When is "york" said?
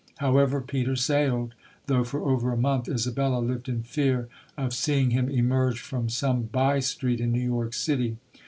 7.39-7.75